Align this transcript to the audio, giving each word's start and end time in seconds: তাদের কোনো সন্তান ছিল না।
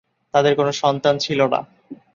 তাদের 0.33 0.53
কোনো 0.55 0.71
সন্তান 0.81 1.15
ছিল 1.17 1.39
না। 1.47 1.59